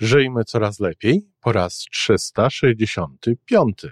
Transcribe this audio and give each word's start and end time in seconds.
Żyjmy 0.00 0.44
coraz 0.44 0.80
lepiej 0.80 1.28
po 1.40 1.52
raz 1.52 1.84
365. 1.92 3.86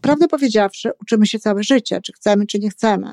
Prawdę 0.00 0.28
powiedziawszy, 0.28 0.90
uczymy 1.02 1.26
się 1.26 1.38
całe 1.38 1.62
życie, 1.62 2.00
czy 2.02 2.12
chcemy, 2.12 2.46
czy 2.46 2.58
nie 2.58 2.70
chcemy. 2.70 3.12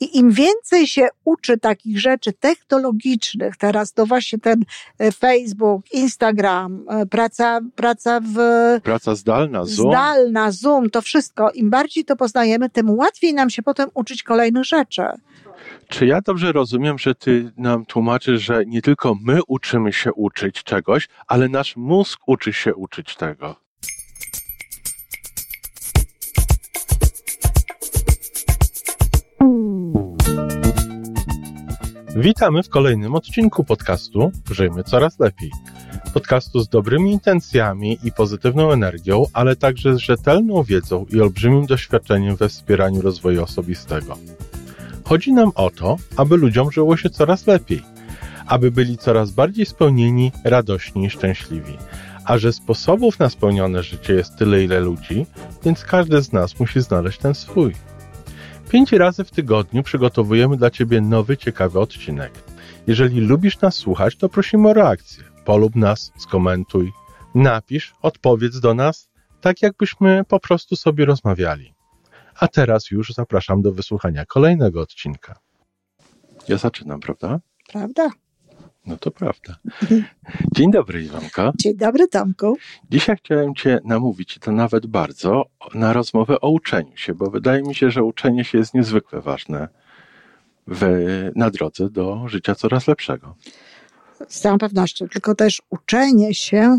I 0.00 0.18
im 0.18 0.30
więcej 0.30 0.86
się 0.86 1.08
uczy 1.24 1.58
takich 1.58 2.00
rzeczy 2.00 2.32
technologicznych, 2.32 3.56
teraz 3.56 3.92
to 3.92 4.06
właśnie 4.06 4.38
ten 4.38 4.64
e, 4.98 5.12
Facebook, 5.12 5.92
Instagram, 5.92 6.84
e, 6.88 7.06
praca, 7.06 7.60
praca 7.74 8.20
w. 8.20 8.34
Praca 8.82 9.14
zdalna, 9.14 9.64
Zoom. 9.64 9.90
Zdalna, 9.90 10.50
Zoom, 10.50 10.90
to 10.90 11.02
wszystko. 11.02 11.50
Im 11.50 11.70
bardziej 11.70 12.04
to 12.04 12.16
poznajemy, 12.16 12.70
tym 12.70 12.90
łatwiej 12.90 13.34
nam 13.34 13.50
się 13.50 13.62
potem 13.62 13.90
uczyć 13.94 14.22
kolejnych 14.22 14.64
rzeczy. 14.64 15.02
Czy 15.90 16.06
ja 16.06 16.20
dobrze 16.20 16.52
rozumiem, 16.52 16.98
że 16.98 17.14
ty 17.14 17.52
nam 17.56 17.86
tłumaczysz, 17.86 18.42
że 18.42 18.66
nie 18.66 18.82
tylko 18.82 19.14
my 19.24 19.40
uczymy 19.46 19.92
się 19.92 20.12
uczyć 20.12 20.62
czegoś, 20.64 21.08
ale 21.26 21.48
nasz 21.48 21.76
mózg 21.76 22.20
uczy 22.26 22.52
się 22.52 22.74
uczyć 22.74 23.16
tego? 23.16 23.56
Witamy 32.16 32.62
w 32.62 32.68
kolejnym 32.68 33.14
odcinku 33.14 33.64
podcastu 33.64 34.32
Żyjmy 34.50 34.84
Coraz 34.84 35.20
Lepiej. 35.20 35.50
Podcastu 36.14 36.60
z 36.60 36.68
dobrymi 36.68 37.12
intencjami 37.12 37.98
i 38.04 38.12
pozytywną 38.12 38.72
energią, 38.72 39.24
ale 39.32 39.56
także 39.56 39.94
z 39.94 39.98
rzetelną 39.98 40.62
wiedzą 40.62 41.06
i 41.10 41.20
olbrzymim 41.20 41.66
doświadczeniem 41.66 42.36
we 42.36 42.48
wspieraniu 42.48 43.02
rozwoju 43.02 43.42
osobistego. 43.42 44.18
Chodzi 45.10 45.32
nam 45.32 45.52
o 45.54 45.70
to, 45.70 45.96
aby 46.16 46.36
ludziom 46.36 46.72
żyło 46.72 46.96
się 46.96 47.10
coraz 47.10 47.46
lepiej, 47.46 47.82
aby 48.46 48.70
byli 48.70 48.98
coraz 48.98 49.30
bardziej 49.30 49.66
spełnieni, 49.66 50.32
radośni 50.44 51.04
i 51.04 51.10
szczęśliwi. 51.10 51.76
A 52.24 52.38
że 52.38 52.52
sposobów 52.52 53.18
na 53.18 53.28
spełnione 53.28 53.82
życie 53.82 54.14
jest 54.14 54.36
tyle, 54.36 54.64
ile 54.64 54.80
ludzi, 54.80 55.26
więc 55.64 55.84
każdy 55.84 56.22
z 56.22 56.32
nas 56.32 56.60
musi 56.60 56.80
znaleźć 56.80 57.18
ten 57.18 57.34
swój. 57.34 57.74
Pięć 58.68 58.92
razy 58.92 59.24
w 59.24 59.30
tygodniu 59.30 59.82
przygotowujemy 59.82 60.56
dla 60.56 60.70
Ciebie 60.70 61.00
nowy, 61.00 61.36
ciekawy 61.36 61.80
odcinek. 61.80 62.32
Jeżeli 62.86 63.20
lubisz 63.20 63.60
nas 63.60 63.74
słuchać, 63.74 64.16
to 64.16 64.28
prosimy 64.28 64.68
o 64.68 64.74
reakcję. 64.74 65.24
Polub 65.44 65.76
nas, 65.76 66.12
skomentuj, 66.18 66.92
napisz, 67.34 67.94
odpowiedz 68.02 68.60
do 68.60 68.74
nas, 68.74 69.08
tak 69.40 69.62
jakbyśmy 69.62 70.24
po 70.28 70.40
prostu 70.40 70.76
sobie 70.76 71.04
rozmawiali. 71.04 71.79
A 72.34 72.48
teraz 72.48 72.90
już 72.90 73.12
zapraszam 73.12 73.62
do 73.62 73.72
wysłuchania 73.72 74.24
kolejnego 74.24 74.80
odcinka. 74.80 75.38
Ja 76.48 76.58
zaczynam, 76.58 77.00
prawda? 77.00 77.40
Prawda? 77.72 78.10
No 78.86 78.96
to 78.96 79.10
prawda. 79.10 79.56
Dzień 80.56 80.70
dobry, 80.70 81.02
Iwanka. 81.02 81.52
Dzień 81.58 81.76
dobry, 81.76 82.08
Tomku. 82.08 82.56
Dzisiaj 82.90 83.16
chciałem 83.16 83.54
Cię 83.54 83.80
namówić, 83.84 84.36
i 84.36 84.40
to 84.40 84.52
nawet 84.52 84.86
bardzo, 84.86 85.44
na 85.74 85.92
rozmowę 85.92 86.40
o 86.40 86.50
uczeniu 86.50 86.96
się, 86.96 87.14
bo 87.14 87.30
wydaje 87.30 87.62
mi 87.62 87.74
się, 87.74 87.90
że 87.90 88.02
uczenie 88.02 88.44
się 88.44 88.58
jest 88.58 88.74
niezwykle 88.74 89.20
ważne 89.20 89.68
w, 90.66 90.82
na 91.36 91.50
drodze 91.50 91.90
do 91.90 92.28
życia 92.28 92.54
coraz 92.54 92.88
lepszego. 92.88 93.34
Z 94.28 94.40
całą 94.40 94.58
pewnością, 94.58 95.08
tylko 95.08 95.34
też 95.34 95.62
uczenie 95.70 96.34
się 96.34 96.78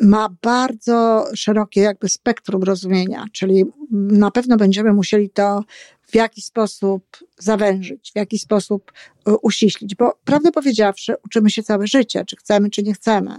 ma 0.00 0.28
bardzo 0.42 1.24
szerokie 1.34 1.80
jakby 1.80 2.08
spektrum 2.08 2.62
rozumienia, 2.62 3.24
czyli 3.32 3.64
na 3.90 4.30
pewno 4.30 4.56
będziemy 4.56 4.92
musieli 4.92 5.30
to 5.30 5.64
w 6.06 6.14
jakiś 6.14 6.44
sposób 6.44 7.04
zawężyć, 7.38 8.12
w 8.12 8.16
jakiś 8.16 8.42
sposób 8.42 8.92
e, 9.26 9.32
uściślić, 9.32 9.94
bo 9.94 10.18
prawdę 10.24 10.52
powiedziawszy, 10.52 11.14
uczymy 11.24 11.50
się 11.50 11.62
całe 11.62 11.86
życie, 11.86 12.24
czy 12.24 12.36
chcemy, 12.36 12.70
czy 12.70 12.82
nie 12.82 12.94
chcemy 12.94 13.36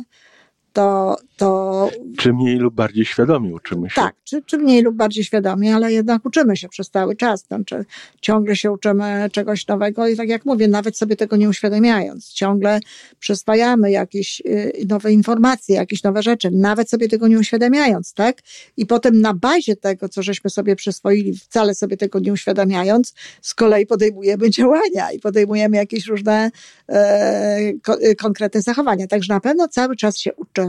to, 0.74 1.18
to... 1.38 1.90
Czy 2.18 2.34
mniej 2.34 2.58
lub 2.58 2.74
bardziej 2.74 3.06
świadomie 3.06 3.54
uczymy 3.54 3.90
się? 3.90 3.96
Tak, 3.96 4.16
czy, 4.24 4.42
czy 4.42 4.58
mniej 4.58 4.82
lub 4.82 4.96
bardziej 4.96 5.24
świadomie, 5.24 5.76
ale 5.76 5.94
jednak 5.94 6.26
uczymy 6.26 6.58
się 6.58 6.70
przez 6.70 6.90
cały 6.90 7.16
czas. 7.16 7.46
Znaczy, 7.48 7.86
ciągle 8.22 8.56
się 8.56 8.72
uczymy 8.72 9.30
czegoś 9.32 9.68
nowego 9.68 10.08
i 10.08 10.16
tak 10.16 10.30
jak 10.30 10.46
mówię, 10.46 10.68
nawet 10.68 10.98
sobie 10.98 11.16
tego 11.16 11.36
nie 11.36 11.50
uświadamiając, 11.50 12.34
ciągle 12.34 12.80
przyswajamy 13.20 13.92
jakieś 13.92 14.42
y, 14.46 14.86
nowe 14.90 15.14
informacje, 15.14 15.76
jakieś 15.76 16.04
nowe 16.04 16.24
rzeczy, 16.24 16.52
nawet 16.52 16.90
sobie 16.90 17.10
tego 17.10 17.28
nie 17.28 17.40
uświadamiając, 17.40 18.14
tak? 18.14 18.38
I 18.78 18.86
potem 18.86 19.22
na 19.22 19.34
bazie 19.34 19.76
tego, 19.76 20.10
co 20.10 20.24
żeśmy 20.24 20.50
sobie 20.50 20.76
przyswoili, 20.76 21.38
wcale 21.38 21.76
sobie 21.76 21.98
tego 21.98 22.20
nie 22.20 22.34
uświadamiając, 22.34 23.14
z 23.42 23.54
kolei 23.54 23.86
podejmujemy 23.86 24.50
działania 24.58 25.12
i 25.12 25.20
podejmujemy 25.20 25.78
jakieś 25.78 26.08
różne 26.08 26.52
e, 26.90 27.74
ko, 27.84 28.02
e, 28.02 28.16
konkretne 28.16 28.62
zachowania. 28.62 29.08
Także 29.08 29.34
na 29.34 29.40
pewno 29.40 29.68
cały 29.68 29.96
czas 29.96 30.18
się 30.18 30.34
uczymy 30.34 30.61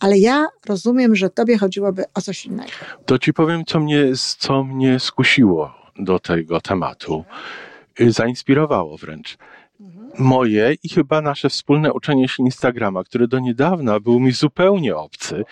ale 0.00 0.18
ja 0.18 0.46
rozumiem, 0.66 1.16
że 1.16 1.30
tobie 1.30 1.58
chodziłoby 1.58 2.04
o 2.14 2.20
coś 2.20 2.46
innego. 2.46 2.70
To 3.06 3.18
ci 3.18 3.32
powiem, 3.32 3.64
co 3.64 3.80
mnie, 3.80 4.04
co 4.38 4.64
mnie 4.64 5.00
skusiło 5.00 5.74
do 5.98 6.18
tego 6.18 6.60
tematu. 6.60 7.24
Y, 8.00 8.12
zainspirowało 8.12 8.96
wręcz. 8.96 9.38
Moje 10.18 10.74
i 10.82 10.88
chyba 10.88 11.20
nasze 11.20 11.48
wspólne 11.48 11.92
uczenie 11.92 12.28
się 12.28 12.42
Instagrama, 12.42 13.04
który 13.04 13.28
do 13.28 13.38
niedawna 13.38 14.00
był 14.00 14.20
mi 14.20 14.32
zupełnie 14.32 14.96
obcy. 14.96 15.44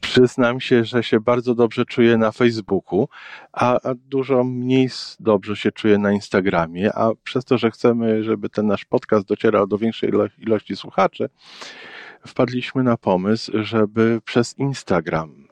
Przyznam 0.00 0.60
się, 0.60 0.84
że 0.84 1.02
się 1.02 1.20
bardzo 1.20 1.54
dobrze 1.54 1.84
czuję 1.84 2.16
na 2.16 2.32
Facebooku, 2.32 3.08
a, 3.52 3.74
a, 3.74 3.94
dużo 3.94 4.44
mniej 4.44 4.88
dobrze 5.20 5.56
się 5.56 5.72
czuję 5.72 5.98
na 5.98 6.12
Instagramie, 6.12 6.92
a 6.94 7.10
przez 7.24 7.44
to, 7.44 7.58
że 7.58 7.70
chcemy, 7.70 8.24
żeby 8.24 8.48
ten 8.48 8.66
nasz 8.66 8.84
podcast 8.84 9.26
docierał 9.26 9.66
do 9.66 9.78
większej 9.78 10.10
ilości 10.38 10.76
słuchaczy, 10.76 11.28
wpadliśmy 12.28 12.82
na 12.82 12.96
pomysł, 12.96 13.52
żeby 13.62 14.20
przez 14.24 14.58
Instagram 14.58 15.48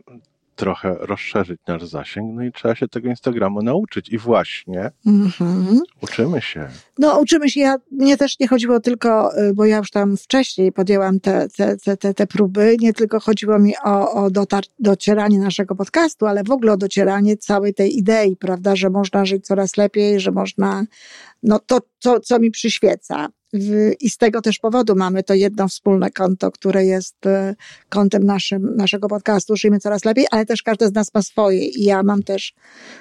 trochę 0.57 0.97
rozszerzyć 1.01 1.61
nasz 1.67 1.85
zasięg, 1.85 2.35
no 2.35 2.45
i 2.45 2.53
trzeba 2.53 2.75
się 2.75 2.89
tego 2.89 3.09
Instagramu 3.09 3.63
nauczyć. 3.63 4.09
I 4.09 4.19
właśnie 4.19 4.91
mm-hmm. 5.07 5.79
uczymy 6.03 6.41
się. 6.41 6.69
No, 6.99 7.19
uczymy 7.21 7.51
się. 7.51 7.61
Ja, 7.61 7.77
mnie 7.91 8.17
też 8.17 8.39
nie 8.39 8.49
chodziło 8.49 8.81
tylko, 8.81 9.39
y, 9.39 9.55
bo 9.55 9.65
ja 9.65 9.77
już 9.77 9.91
tam 9.91 10.17
wcześniej 10.17 10.73
podjęłam 10.73 11.21
te, 11.21 11.49
te, 11.85 11.97
te, 11.97 12.15
te 12.15 12.27
próby, 12.27 12.77
nie 12.81 12.93
tylko 12.93 13.21
chodziło 13.21 13.59
mi 13.59 13.75
o, 13.85 14.13
o 14.13 14.31
dotar- 14.31 14.69
docieranie 14.79 15.39
naszego 15.39 15.75
podcastu, 15.75 16.27
ale 16.27 16.45
w 16.45 16.51
ogóle 16.51 16.73
o 16.73 16.77
docieranie 16.77 17.37
całej 17.37 17.75
tej 17.75 17.99
idei, 17.99 18.37
prawda, 18.37 18.77
że 18.77 18.91
można 18.91 19.25
żyć 19.25 19.47
coraz 19.47 19.77
lepiej, 19.77 20.21
że 20.21 20.31
można, 20.31 20.85
no 21.47 21.59
to, 21.59 21.79
co, 21.99 22.21
co 22.21 22.39
mi 22.39 22.51
przyświeca. 22.51 23.29
I 24.01 24.11
z 24.11 24.17
tego 24.17 24.43
też 24.43 24.59
powodu 24.59 24.95
mamy 24.97 25.23
to 25.23 25.35
jedno 25.35 25.69
wspólne 25.69 26.11
konto, 26.11 26.51
które 26.51 26.85
jest 26.85 27.27
e, 27.27 27.55
kontem 27.89 28.25
naszym, 28.25 28.77
naszego 28.77 29.09
podcastu 29.09 29.57
Żyjmy 29.57 29.79
Coraz 29.79 30.05
Lepiej, 30.05 30.27
ale 30.31 30.47
też 30.47 30.63
każdy 30.63 30.87
z 30.87 30.93
nas 30.93 31.15
ma 31.15 31.23
swoje 31.23 31.65
i 31.65 31.85
ja 31.85 32.03
mam 32.03 32.23
też 32.23 32.55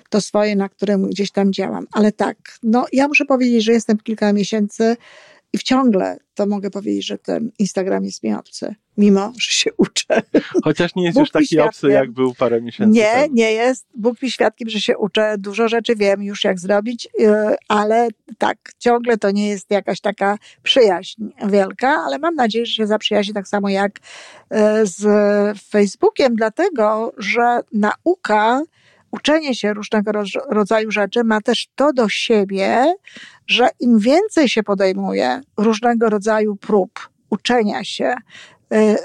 to 0.10 0.22
swoje, 0.22 0.56
na 0.56 0.70
którym 0.70 1.10
gdzieś 1.10 1.32
tam 1.32 1.54
działam. 1.54 1.86
Ale 1.92 2.12
tak, 2.12 2.38
no 2.64 2.86
ja 2.94 3.08
muszę 3.08 3.26
powiedzieć, 3.26 3.64
że 3.64 3.72
jestem 3.72 3.98
kilka 3.98 4.34
miesięcy 4.34 4.98
i 5.56 5.58
wciągle 5.58 6.18
to 6.34 6.46
mogę 6.46 6.70
powiedzieć, 6.70 7.06
że 7.06 7.18
ten 7.18 7.52
Instagram 7.60 8.06
jest 8.06 8.24
mi 8.24 8.34
obcy, 8.34 8.76
mimo 8.98 9.34
że 9.40 9.52
się 9.52 9.70
uczę. 9.78 10.22
Chociaż 10.64 10.96
nie 10.96 11.04
jest 11.04 11.16
Bóg 11.16 11.22
już 11.22 11.32
taki 11.32 11.60
obcy, 11.60 11.88
jak 11.88 12.12
był 12.12 12.34
parę 12.34 12.62
miesięcy 12.62 13.00
nie, 13.00 13.04
temu. 13.04 13.22
Nie, 13.22 13.44
nie 13.44 13.52
jest. 13.52 13.88
Bóg 13.96 14.22
mi 14.22 14.32
świadkiem, 14.32 14.70
że 14.70 14.82
się 14.82 14.98
uczę. 14.98 15.36
Dużo 15.38 15.68
rzeczy 15.68 15.96
wiem 15.96 16.24
już, 16.24 16.44
jak 16.44 16.60
zrobić, 16.60 17.08
y, 17.20 17.56
ale 17.68 18.08
tak, 18.38 18.58
ciągle 18.80 19.18
to 19.18 19.32
nie 19.32 19.50
jest 19.50 19.72
jakaś 19.72 20.02
taka 20.02 20.38
przyjaźń 20.64 21.24
wielka, 21.48 21.90
ale 21.90 22.20
mam 22.20 22.36
nadzieję, 22.36 22.66
że 22.66 22.74
się 22.74 22.88
zaprzyjaźni 22.88 23.34
tak 23.34 23.48
samo 23.48 23.70
jak 23.70 24.00
y, 24.00 24.58
z 24.84 25.04
Facebookiem, 25.70 26.36
dlatego, 26.36 27.14
że 27.18 27.60
nauka 27.74 28.62
uczenie 29.16 29.56
się 29.56 29.74
różnego 29.74 30.12
rodzaju 30.50 30.92
rzeczy 30.92 31.24
ma 31.24 31.42
też 31.42 31.68
to 31.76 31.94
do 31.94 32.10
siebie, 32.10 32.96
że 33.48 33.70
im 33.80 34.00
więcej 34.00 34.50
się 34.50 34.64
podejmuje 34.64 35.42
różnego 35.58 36.10
rodzaju 36.10 36.56
prób 36.56 37.10
uczenia 37.30 37.84
się, 37.84 38.16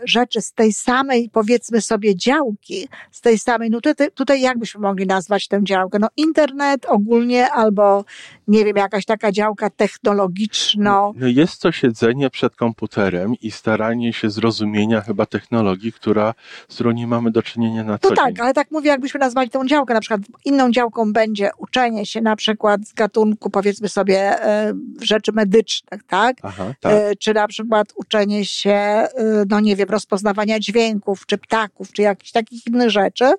rzeczy 0.04 0.40
z 0.40 0.52
tej 0.52 0.72
samej, 0.72 1.30
powiedzmy 1.32 1.80
sobie, 1.80 2.16
działki, 2.16 2.88
z 3.10 3.20
tej 3.20 3.38
samej, 3.38 3.70
no 3.70 3.80
tutaj, 3.80 4.08
tutaj 4.14 4.40
jak 4.40 4.58
byśmy 4.58 4.80
mogli 4.80 5.06
nazwać 5.06 5.48
tę 5.48 5.60
działkę? 5.62 5.98
No 5.98 6.08
internet 6.16 6.86
ogólnie 6.86 7.50
albo, 7.52 8.04
nie 8.48 8.64
wiem, 8.64 8.76
jakaś 8.76 9.04
taka 9.04 9.32
działka 9.32 9.70
technologiczno. 9.70 11.12
No 11.16 11.26
jest 11.26 11.62
to 11.62 11.72
siedzenie 11.72 12.30
przed 12.30 12.56
komputerem 12.56 13.34
i 13.42 13.50
staranie 13.50 14.12
się 14.12 14.30
zrozumienia 14.30 15.00
chyba 15.00 15.26
technologii, 15.26 15.92
która, 15.92 16.34
z 16.68 16.74
którą 16.74 16.90
nie 16.90 17.06
mamy 17.06 17.30
do 17.30 17.42
czynienia 17.42 17.84
na 17.84 17.98
co 17.98 18.08
No 18.08 18.16
tak, 18.16 18.40
ale 18.40 18.54
tak 18.54 18.70
mówię, 18.70 18.90
jakbyśmy 18.90 19.20
nazwali 19.20 19.50
tą 19.50 19.66
działkę, 19.66 19.94
na 19.94 20.00
przykład 20.00 20.20
inną 20.44 20.70
działką 20.70 21.12
będzie 21.12 21.50
uczenie 21.58 22.06
się 22.06 22.20
na 22.20 22.36
przykład 22.36 22.80
z 22.86 22.92
gatunku, 22.92 23.50
powiedzmy 23.50 23.88
sobie, 23.88 24.18
e, 24.18 24.72
rzeczy 25.00 25.32
medycznych, 25.32 26.02
tak? 26.02 26.36
Aha, 26.42 26.74
tak. 26.80 26.92
E, 26.92 27.16
czy 27.16 27.34
na 27.34 27.48
przykład 27.48 27.92
uczenie 27.96 28.44
się 28.44 28.70
e, 28.70 29.08
no 29.50 29.60
nie 29.60 29.76
wiem, 29.76 29.88
rozpoznawania 29.88 30.60
dźwięków, 30.60 31.26
czy 31.26 31.38
ptaków, 31.38 31.92
czy 31.92 32.02
jakichś 32.02 32.32
takich 32.32 32.66
innych 32.66 32.90
rzeczy, 32.90 33.32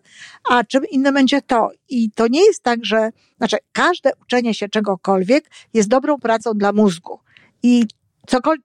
a 0.50 0.64
czym 0.64 0.86
innym 0.86 1.14
będzie 1.14 1.42
to. 1.42 1.70
I 1.90 2.12
to 2.12 2.28
nie 2.28 2.46
jest 2.46 2.64
tak, 2.64 2.86
że, 2.86 3.10
znaczy 3.38 3.58
każde 3.72 4.12
uczenie 4.22 4.54
się 4.54 4.70
czegokolwiek 4.70 5.50
jest 5.74 5.90
dobrą 5.90 6.20
pracą 6.20 6.54
dla 6.54 6.74
mózgu. 6.74 7.20
I 7.64 7.86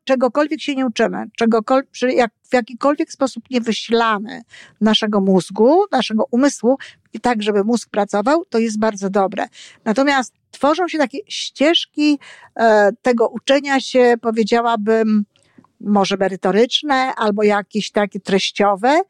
czegokolwiek 0.04 0.60
się 0.60 0.74
nie 0.74 0.86
uczymy, 0.86 1.24
czegokol- 1.42 1.86
przy 1.90 2.12
jak, 2.12 2.30
w 2.50 2.54
jakikolwiek 2.54 3.12
sposób 3.12 3.44
nie 3.50 3.60
wyślamy 3.60 4.42
naszego 4.80 5.20
mózgu, 5.20 5.84
naszego 5.92 6.24
umysłu, 6.30 6.78
i 7.12 7.20
tak, 7.20 7.42
żeby 7.42 7.64
mózg 7.64 7.90
pracował, 7.90 8.44
to 8.44 8.58
jest 8.58 8.78
bardzo 8.78 9.10
dobre. 9.10 9.48
Natomiast 9.84 10.32
tworzą 10.50 10.88
się 10.88 10.98
takie 10.98 11.18
ścieżki 11.28 12.18
e, 12.56 12.90
tego 13.02 13.28
uczenia 13.28 13.80
się, 13.80 14.14
powiedziałabym, 14.20 15.24
może 15.80 16.16
merytoryczne 16.16 17.14
albo 17.14 17.42
jakieś 17.42 17.90
takie 17.90 18.20
treściowe. 18.20 19.00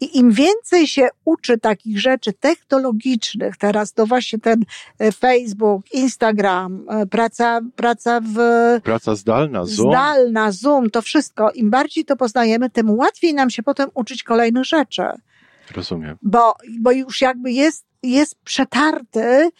I 0.00 0.18
im 0.18 0.32
więcej 0.32 0.86
się 0.86 1.08
uczy 1.24 1.58
takich 1.58 2.00
rzeczy 2.00 2.32
technologicznych, 2.32 3.56
teraz 3.56 3.92
to 3.92 4.06
właśnie 4.06 4.38
ten 4.38 4.64
e, 4.98 5.12
Facebook, 5.12 5.92
Instagram, 5.92 6.86
e, 6.88 7.06
praca, 7.06 7.60
praca 7.76 8.20
w. 8.20 8.34
Praca 8.82 9.14
zdalna, 9.14 9.64
Zoom. 9.64 9.90
Zdalna, 9.90 10.52
Zoom, 10.52 10.90
to 10.90 11.02
wszystko. 11.02 11.50
Im 11.50 11.70
bardziej 11.70 12.04
to 12.04 12.16
poznajemy, 12.16 12.70
tym 12.70 12.90
łatwiej 12.90 13.34
nam 13.34 13.50
się 13.50 13.62
potem 13.62 13.90
uczyć 13.94 14.22
kolejnych 14.22 14.64
rzeczy. 14.64 15.02
Rozumiem. 15.74 16.16
Bo, 16.22 16.54
bo 16.80 16.92
już 16.92 17.20
jakby 17.20 17.52
jest, 17.52 17.86
jest 18.02 18.36
przetarty 18.44 19.50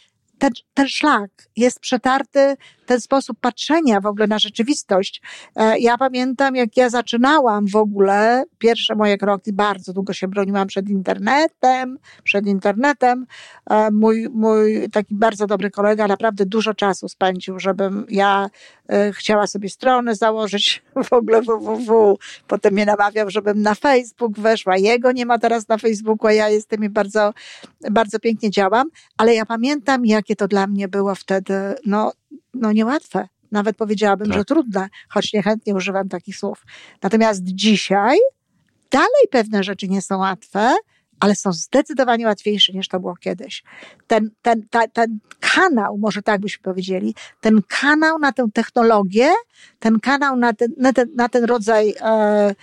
ten, 0.41 0.51
ten 0.75 0.89
szlak, 0.89 1.31
jest 1.57 1.81
przetarty 1.81 2.57
ten 2.91 3.01
sposób 3.01 3.39
patrzenia 3.41 4.01
w 4.01 4.07
ogóle 4.07 4.27
na 4.27 4.39
rzeczywistość. 4.39 5.23
E, 5.57 5.79
ja 5.79 5.99
pamiętam, 5.99 6.57
jak 6.57 6.77
ja 6.77 6.91
zaczynałam 6.91 7.67
w 7.67 7.77
ogóle, 7.77 8.45
pierwsze 8.59 8.95
moje 8.95 9.19
kroki, 9.19 9.53
bardzo 9.53 9.93
długo 9.93 10.13
się 10.13 10.29
broniłam 10.29 10.67
przed 10.69 10.89
internetem, 10.89 11.99
przed 12.25 12.47
internetem. 12.47 13.27
E, 13.71 13.91
mój, 13.91 14.29
mój 14.33 14.91
taki 14.93 15.15
bardzo 15.15 15.47
dobry 15.47 15.71
kolega 15.71 16.07
naprawdę 16.07 16.47
dużo 16.47 16.75
czasu 16.75 17.09
spędził, 17.09 17.59
żebym 17.59 18.07
ja 18.09 18.51
e, 18.89 19.13
chciała 19.13 19.47
sobie 19.47 19.69
stronę 19.69 20.15
założyć, 20.15 20.83
w 21.11 21.13
ogóle 21.13 21.43
www. 21.43 22.19
Potem 22.49 22.75
mnie 22.75 22.87
namawiał, 22.87 23.31
żebym 23.31 23.63
na 23.63 23.75
Facebook 23.75 24.39
weszła. 24.39 24.77
Jego 24.77 25.13
nie 25.13 25.27
ma 25.27 25.39
teraz 25.39 25.69
na 25.69 25.79
Facebooku, 25.79 26.29
a 26.29 26.33
ja 26.33 26.49
jestem 26.49 26.85
i 26.85 26.89
bardzo, 26.89 27.33
bardzo 27.91 28.19
pięknie 28.19 28.51
działam. 28.51 28.89
Ale 29.17 29.35
ja 29.35 29.47
pamiętam, 29.47 30.07
jakie 30.07 30.37
to 30.37 30.49
dla 30.49 30.67
mnie 30.67 30.89
było 30.89 31.15
wtedy, 31.15 31.55
no, 31.87 32.13
no 32.61 32.73
niełatwe. 32.73 33.29
Nawet 33.53 33.77
powiedziałabym, 33.77 34.29
Tak. 34.29 34.39
że 34.39 34.45
trudne, 34.45 34.89
choć 35.09 35.33
niechętnie 35.33 35.75
używam 35.75 36.09
takich 36.09 36.37
słów. 36.37 36.67
Natomiast 37.03 37.45
dzisiaj 37.45 38.19
dalej 38.91 39.25
pewne 39.31 39.65
rzeczy 39.65 39.89
nie 39.89 40.03
są 40.03 40.19
łatwe, 40.19 40.75
ale 41.21 41.37
są 41.37 41.53
zdecydowanie 41.53 42.27
łatwiejsze 42.27 42.73
niż 42.73 42.89
to 42.89 43.01
było 43.01 43.17
kiedyś. 43.17 43.63
Ten, 44.07 44.31
ten, 44.43 44.67
ta, 44.71 44.89
ten 44.89 45.19
kanał, 45.41 45.99
może 45.99 46.23
tak 46.23 46.41
byśmy 46.41 46.63
powiedzieli, 46.63 47.15
ten 47.41 47.63
kanał 47.69 48.19
na 48.19 48.33
tę 48.33 48.47
technologię, 48.55 49.31
ten 49.79 50.01
kanał 50.01 50.37
na 50.37 50.53
ten, 50.53 50.69
na 50.79 50.93
ten, 50.93 51.09
na 51.17 51.29
ten 51.29 51.45
rodzaj 51.45 51.95
e, 52.01 52.55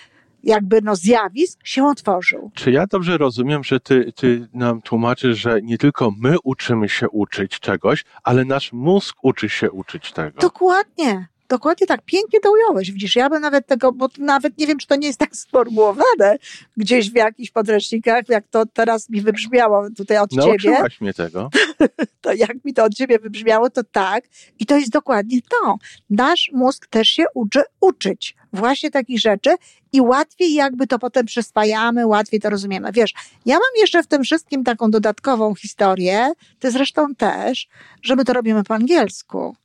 jakby 0.47 0.81
no 0.81 0.95
zjawisk 0.95 1.59
się 1.63 1.85
otworzył. 1.85 2.51
Czy 2.53 2.71
ja 2.71 2.87
dobrze 2.87 3.17
rozumiem, 3.17 3.63
że 3.63 3.79
ty, 3.79 4.13
ty 4.15 4.47
nam 4.53 4.81
tłumaczysz, 4.81 5.37
że 5.37 5.61
nie 5.61 5.77
tylko 5.77 6.11
my 6.19 6.35
uczymy 6.43 6.89
się 6.89 7.09
uczyć 7.09 7.59
czegoś, 7.59 8.05
ale 8.23 8.45
nasz 8.45 8.73
mózg 8.73 9.17
uczy 9.21 9.49
się 9.49 9.71
uczyć 9.71 10.11
tego? 10.11 10.39
Dokładnie. 10.41 11.27
Dokładnie 11.49 11.87
tak, 11.87 12.01
pięknie 12.05 12.39
to 12.39 12.51
ująłeś. 12.51 12.91
Widzisz, 12.91 13.15
ja 13.15 13.29
bym 13.29 13.41
nawet 13.41 13.67
tego, 13.67 13.91
bo 13.91 14.09
nawet 14.17 14.57
nie 14.57 14.67
wiem, 14.67 14.77
czy 14.77 14.87
to 14.87 14.95
nie 14.95 15.07
jest 15.07 15.19
tak 15.19 15.35
sformułowane 15.35 16.37
gdzieś 16.77 17.11
w 17.11 17.15
jakichś 17.15 17.51
podręcznikach, 17.51 18.29
jak 18.29 18.47
to 18.47 18.65
teraz 18.65 19.09
mi 19.09 19.21
wybrzmiało 19.21 19.87
tutaj 19.97 20.17
od 20.17 20.29
ciebie. 20.29 20.45
Nauczyłaś 20.45 21.01
mnie 21.01 21.13
tego. 21.13 21.49
To 22.21 22.33
jak 22.33 22.65
mi 22.65 22.73
to 22.73 22.83
od 22.83 22.93
ciebie 22.93 23.19
wybrzmiało, 23.19 23.69
to 23.69 23.83
tak. 23.83 24.23
I 24.59 24.65
to 24.65 24.77
jest 24.77 24.91
dokładnie 24.91 25.39
to. 25.41 25.77
Nasz 26.09 26.51
mózg 26.53 26.87
też 26.87 27.07
się 27.07 27.23
uczy 27.33 27.61
uczyć 27.81 28.35
właśnie 28.53 28.91
takich 28.91 29.19
rzeczy 29.19 29.49
i 29.93 30.01
łatwiej 30.01 30.53
jakby 30.53 30.87
to 30.87 30.99
potem 30.99 31.25
przyswajamy, 31.25 32.07
łatwiej 32.07 32.39
to 32.39 32.49
rozumiemy. 32.49 32.91
Wiesz, 32.91 33.13
ja 33.45 33.55
mam 33.55 33.71
jeszcze 33.77 34.03
w 34.03 34.07
tym 34.07 34.23
wszystkim 34.23 34.63
taką 34.63 34.91
dodatkową 34.91 35.55
historię, 35.55 36.31
ty 36.59 36.71
zresztą 36.71 37.15
też, 37.15 37.67
że 38.01 38.15
my 38.15 38.25
to 38.25 38.33
robimy 38.33 38.63
po 38.63 38.73
angielsku. 38.73 39.55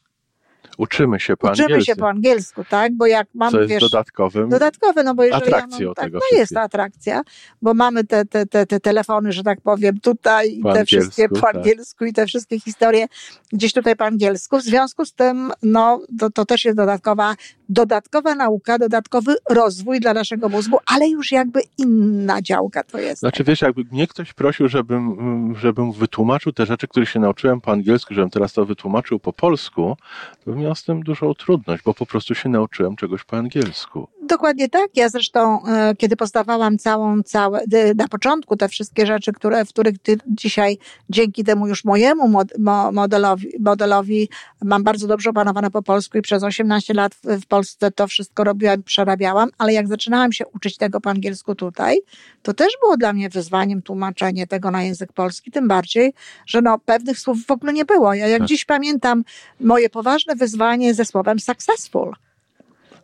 Uczymy 0.78 1.20
się 1.20 1.36
po 1.36 1.50
Uczymy 1.50 1.64
angielsku. 1.64 1.86
się 1.86 1.96
po 1.96 2.08
angielsku, 2.08 2.64
tak? 2.64 2.92
Bo 2.92 3.06
jak 3.06 3.28
mam, 3.34 3.50
co 3.50 3.58
jest 3.58 3.70
wiesz, 3.70 3.82
dodatkowym. 3.82 4.48
dodatkowe, 4.48 5.02
no 5.02 5.14
bo 5.14 5.24
jeżeli 5.24 5.42
atrakcją 5.42 5.80
ja 5.80 5.86
mam, 5.86 5.94
tak, 5.94 6.04
tego 6.04 6.18
no 6.18 6.38
jest 6.38 6.56
atrakcja, 6.56 7.22
bo 7.62 7.74
mamy 7.74 8.04
te, 8.04 8.24
te, 8.24 8.46
te, 8.46 8.66
te 8.66 8.80
telefony, 8.80 9.32
że 9.32 9.42
tak 9.42 9.60
powiem, 9.60 10.00
tutaj 10.00 10.58
i 10.58 10.62
te 10.62 10.84
wszystkie 10.84 11.22
angielsku, 11.22 11.46
po 11.46 11.52
tak. 11.52 11.56
angielsku 11.56 12.04
i 12.04 12.12
te 12.12 12.26
wszystkie 12.26 12.60
historie 12.60 13.06
gdzieś 13.52 13.72
tutaj 13.72 13.96
po 13.96 14.04
angielsku. 14.04 14.58
W 14.58 14.62
związku 14.62 15.04
z 15.04 15.12
tym, 15.12 15.52
no, 15.62 16.00
to, 16.18 16.30
to 16.30 16.44
też 16.44 16.64
jest 16.64 16.76
dodatkowa, 16.76 17.34
dodatkowa 17.68 18.34
nauka, 18.34 18.78
dodatkowy 18.78 19.34
rozwój 19.50 20.00
dla 20.00 20.14
naszego 20.14 20.48
mózgu, 20.48 20.78
ale 20.86 21.08
już 21.08 21.32
jakby 21.32 21.60
inna 21.78 22.42
działka 22.42 22.84
to 22.84 22.98
jest. 22.98 23.20
Znaczy, 23.20 23.44
wiesz, 23.44 23.60
jakby 23.60 23.84
mnie 23.92 24.06
ktoś 24.06 24.32
prosił, 24.32 24.68
żebym, 24.68 25.54
żebym 25.56 25.92
wytłumaczył 25.92 26.52
te 26.52 26.66
rzeczy, 26.66 26.88
które 26.88 27.06
się 27.06 27.20
nauczyłem 27.20 27.60
po 27.60 27.72
angielsku, 27.72 28.14
żebym 28.14 28.30
teraz 28.30 28.52
to 28.52 28.66
wytłumaczył 28.66 29.18
po 29.18 29.32
polsku, 29.32 29.96
to 30.44 30.50
bym 30.50 30.61
miał 30.62 30.74
z 30.74 30.84
tym 30.84 31.02
dużą 31.02 31.34
trudność, 31.34 31.82
bo 31.82 31.94
po 31.94 32.06
prostu 32.06 32.34
się 32.34 32.48
nauczyłem 32.48 32.96
czegoś 32.96 33.24
po 33.24 33.36
angielsku. 33.36 34.08
Dokładnie 34.32 34.68
tak. 34.68 34.90
Ja 34.94 35.08
zresztą, 35.08 35.66
e, 35.66 35.94
kiedy 35.96 36.16
poznawałam 36.16 36.78
całą, 36.78 37.22
całe, 37.22 37.62
d- 37.66 37.94
na 37.94 38.08
początku 38.08 38.56
te 38.56 38.68
wszystkie 38.68 39.06
rzeczy, 39.06 39.32
które, 39.32 39.64
w 39.64 39.68
których 39.68 39.94
dzisiaj 40.26 40.78
dzięki 41.10 41.44
temu 41.44 41.68
już 41.68 41.84
mojemu 41.84 42.28
mod, 42.28 42.58
mo, 42.58 42.92
modelowi, 42.92 43.48
modelowi 43.60 44.28
mam 44.62 44.82
bardzo 44.82 45.06
dobrze 45.06 45.30
opanowane 45.30 45.70
po 45.70 45.82
polsku 45.82 46.18
i 46.18 46.22
przez 46.22 46.42
18 46.42 46.94
lat 46.94 47.14
w, 47.14 47.40
w 47.42 47.46
Polsce 47.46 47.90
to 47.90 48.06
wszystko 48.06 48.44
robiłam, 48.44 48.82
przerabiałam, 48.82 49.48
ale 49.58 49.72
jak 49.72 49.88
zaczynałam 49.88 50.32
się 50.32 50.46
uczyć 50.46 50.76
tego 50.76 51.00
po 51.00 51.10
angielsku 51.10 51.54
tutaj, 51.54 51.98
to 52.42 52.54
też 52.54 52.72
było 52.80 52.96
dla 52.96 53.12
mnie 53.12 53.28
wyzwaniem 53.30 53.82
tłumaczenie 53.82 54.46
tego 54.46 54.70
na 54.70 54.82
język 54.82 55.12
polski, 55.12 55.50
tym 55.50 55.68
bardziej, 55.68 56.12
że 56.46 56.62
no 56.62 56.78
pewnych 56.78 57.18
słów 57.18 57.46
w 57.46 57.50
ogóle 57.50 57.72
nie 57.72 57.84
było. 57.84 58.14
Ja 58.14 58.26
jak 58.28 58.38
Tak. 58.38 58.48
dziś 58.48 58.64
pamiętam 58.64 59.24
moje 59.60 59.90
poważne 59.90 60.36
wyzwanie 60.36 60.94
ze 60.94 61.04
słowem 61.04 61.40
successful. 61.40 62.12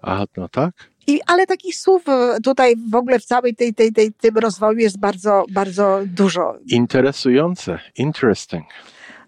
A, 0.03 0.25
no 0.37 0.49
tak? 0.49 0.73
I, 1.09 1.21
ale 1.27 1.47
takich 1.47 1.77
słów 1.77 2.09
e, 2.09 2.39
tutaj 2.45 2.75
w 2.91 2.95
ogóle 2.95 3.19
w 3.19 3.25
całej 3.25 3.55
tej, 3.57 3.75
tej, 3.75 3.93
tej, 3.93 4.13
tym 4.13 4.39
rozwoju 4.39 4.79
jest 4.79 4.99
bardzo, 4.99 5.45
bardzo 5.53 6.01
dużo. 6.07 6.55
Interesujące, 6.67 7.79
interesting. 7.99 8.65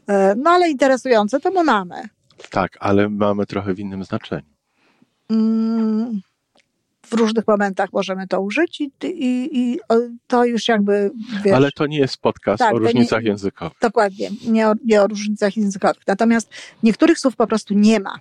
E, 0.08 0.34
No 0.36 0.50
ale 0.50 0.70
interesujące 0.70 1.40
to 1.40 1.50
my 1.50 1.64
mamy. 1.64 2.02
Tak, 2.50 2.76
ale 2.80 3.08
mamy 3.08 3.46
trochę 3.46 3.74
w 3.74 3.78
innym 3.78 4.04
znaczeniu. 4.04 4.42
Mm, 5.30 6.20
W 7.06 7.12
różnych 7.12 7.48
momentach 7.48 7.88
możemy 7.92 8.26
to 8.28 8.40
użyć 8.40 8.80
i, 8.80 8.90
i, 9.04 9.58
i 9.58 9.78
to 10.26 10.44
już 10.44 10.68
jakby, 10.68 11.10
wiesz, 11.44 11.54
Ale 11.54 11.70
to 11.72 11.86
nie 11.86 11.98
jest 11.98 12.16
podcast 12.18 12.58
Tak, 12.58 12.68
o 12.68 12.76
to 12.76 12.78
nie- 12.82 12.86
różnicach 12.86 13.22
językowych. 13.24 13.78
dokładnie, 13.82 14.30
nie 14.46 14.68
o, 14.68 14.72
nie 14.84 15.02
o 15.02 15.06
różnicach 15.06 15.56
językowych. 15.56 16.02
Natomiast 16.06 16.50
niektórych 16.82 17.18
słów 17.18 17.36
po 17.36 17.46
prostu 17.46 17.74
nie 17.74 18.00
ma. 18.00 18.18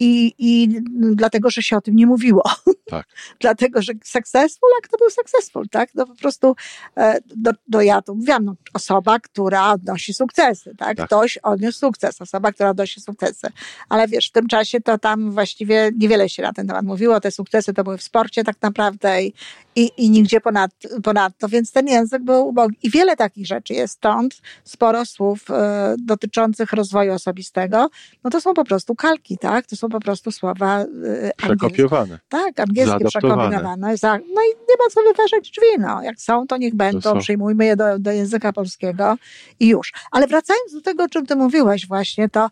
I, 0.00 0.34
I 0.38 0.80
dlatego, 1.14 1.50
że 1.50 1.62
się 1.62 1.76
o 1.76 1.80
tym 1.80 1.96
nie 1.96 2.06
mówiło. 2.06 2.42
Tak. 2.90 3.06
dlatego, 3.40 3.82
że 3.82 3.92
successful, 4.04 4.68
a 4.78 4.82
kto 4.82 4.96
był 4.98 5.10
successful, 5.10 5.68
tak? 5.68 5.90
No 5.94 6.06
po 6.06 6.14
prostu, 6.14 6.56
e, 6.96 7.18
no, 7.36 7.50
no 7.68 7.82
ja 7.82 8.02
tu 8.02 8.14
mówiłam, 8.14 8.44
no, 8.44 8.54
osoba, 8.74 9.20
która 9.20 9.72
odnosi 9.72 10.14
sukcesy, 10.14 10.74
tak? 10.78 10.96
Tak. 10.96 11.06
Ktoś 11.06 11.38
odniósł 11.38 11.78
sukces, 11.78 12.22
osoba, 12.22 12.52
która 12.52 12.70
odnosi 12.70 13.00
sukcesy. 13.00 13.46
Ale 13.88 14.08
wiesz, 14.08 14.28
w 14.28 14.32
tym 14.32 14.46
czasie 14.46 14.80
to 14.80 14.98
tam 14.98 15.30
właściwie 15.30 15.90
niewiele 15.98 16.28
się 16.28 16.42
na 16.42 16.52
ten 16.52 16.66
temat 16.66 16.84
mówiło. 16.84 17.20
Te 17.20 17.30
sukcesy 17.30 17.74
to 17.74 17.84
były 17.84 17.98
w 17.98 18.02
sporcie 18.02 18.44
tak 18.44 18.56
naprawdę 18.62 19.22
i, 19.22 19.32
i, 19.76 19.90
i 19.96 20.10
nigdzie 20.10 20.40
ponad, 20.40 20.70
ponadto, 21.02 21.48
więc 21.48 21.72
ten 21.72 21.86
język 21.86 22.22
był 22.22 22.48
ubogi. 22.48 22.76
I 22.82 22.90
wiele 22.90 23.16
takich 23.16 23.46
rzeczy 23.46 23.74
jest 23.74 23.94
stąd, 23.94 24.40
sporo 24.64 25.04
słów 25.04 25.50
e, 25.50 25.94
dotyczących 25.98 26.72
rozwoju 26.72 27.12
osobistego. 27.12 27.88
No 28.24 28.30
to 28.30 28.40
są 28.40 28.54
po 28.54 28.64
prostu 28.64 28.94
kalki, 28.94 29.38
tak? 29.38 29.66
To 29.66 29.76
są 29.76 29.88
po 29.88 30.00
prostu 30.00 30.32
słowa 30.32 30.66
angielskie. 30.76 31.32
Przekopiowane. 31.36 32.18
Tak, 32.28 32.60
angielskie 32.60 33.04
przekombinowane. 33.04 33.96
Za, 33.96 34.12
no 34.12 34.42
i 34.42 34.48
nie 34.68 34.76
ma 34.78 34.90
co 34.90 35.00
wyważać 35.02 35.50
drzwi, 35.50 35.66
no. 35.78 36.02
Jak 36.02 36.20
są, 36.20 36.46
to 36.46 36.56
niech 36.56 36.74
będą, 36.74 37.00
są. 37.00 37.18
przyjmujmy 37.18 37.64
je 37.64 37.76
do, 37.76 37.98
do 37.98 38.12
języka 38.12 38.52
polskiego 38.52 39.16
i 39.60 39.68
już. 39.68 39.92
Ale 40.10 40.26
wracając 40.26 40.72
do 40.72 40.80
tego, 40.80 41.04
o 41.04 41.08
czym 41.08 41.26
ty 41.26 41.36
mówiłeś 41.36 41.86
właśnie, 41.88 42.28
to 42.28 42.48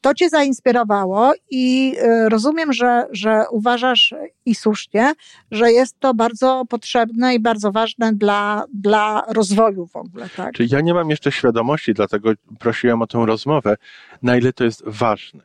to 0.00 0.14
cię 0.14 0.28
zainspirowało 0.28 1.32
i 1.50 1.96
y, 1.98 2.28
rozumiem, 2.28 2.72
że, 2.72 3.06
że 3.10 3.44
uważasz 3.50 4.14
i 4.46 4.54
słusznie, 4.54 5.12
że 5.50 5.72
jest 5.72 6.00
to 6.00 6.14
bardzo 6.14 6.64
potrzebne 6.68 7.34
i 7.34 7.40
bardzo 7.40 7.72
ważne 7.72 8.12
dla, 8.12 8.64
dla 8.74 9.24
rozwoju 9.28 9.86
w 9.86 9.96
ogóle, 9.96 10.28
tak? 10.36 10.54
Czyli 10.54 10.68
ja 10.72 10.80
nie 10.80 10.94
mam 10.94 11.10
jeszcze 11.10 11.32
świadomości, 11.32 11.94
dlatego 11.94 12.32
prosiłem 12.58 13.02
o 13.02 13.06
tę 13.06 13.26
rozmowę, 13.26 13.76
na 14.22 14.36
ile 14.36 14.52
to 14.52 14.64
jest 14.64 14.82
ważne. 14.86 15.42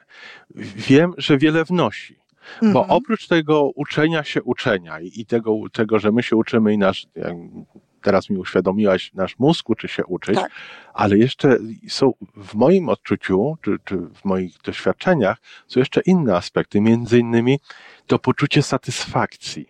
Wiem, 0.75 1.13
że 1.17 1.37
wiele 1.37 1.65
wnosi. 1.65 2.17
Bo 2.61 2.67
Mhm. 2.67 2.85
oprócz 2.89 3.27
tego 3.27 3.71
uczenia 3.75 4.23
się 4.23 4.43
uczenia 4.43 4.99
i 4.99 5.25
tego, 5.25 5.55
tego 5.73 5.99
że 5.99 6.11
my 6.11 6.23
się 6.23 6.35
uczymy 6.35 6.73
i 6.73 6.77
nasz, 6.77 7.07
teraz 8.07 8.29
mi 8.29 8.37
uświadomiłaś, 8.37 9.11
nasz 9.13 9.39
mózg 9.39 9.69
uczy 9.69 9.87
się 9.87 10.05
uczyć, 10.05 10.35
Tak. 10.35 10.51
ale 10.93 11.17
jeszcze 11.17 11.57
są 11.87 12.13
w 12.37 12.55
moim 12.55 12.89
odczuciu, 12.89 13.57
czy, 13.61 13.77
czy 13.85 13.97
w 13.97 14.25
moich 14.25 14.57
doświadczeniach, 14.63 15.37
są 15.67 15.79
jeszcze 15.79 16.01
inne 16.01 16.35
aspekty, 16.35 16.81
między 16.81 17.19
innymi 17.19 17.59
to 18.07 18.19
poczucie 18.19 18.61
satysfakcji, 18.63 19.65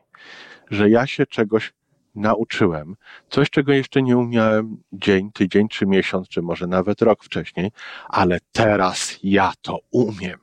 że 0.71 0.89
ja 0.89 1.07
się 1.07 1.25
czegoś 1.25 1.73
nauczyłem, 2.17 2.95
coś, 3.29 3.49
czego 3.49 3.73
jeszcze 3.73 4.01
nie 4.01 4.17
umiałem 4.17 4.77
dzień, 4.93 5.31
tydzień, 5.31 5.67
czy 5.67 5.85
miesiąc, 5.85 6.27
czy 6.27 6.41
może 6.41 6.67
nawet 6.67 7.01
rok 7.01 7.23
wcześniej, 7.23 7.71
ale 8.09 8.39
teraz 8.51 9.15
ja 9.23 9.53
to 9.61 9.79
umiem. 9.91 10.39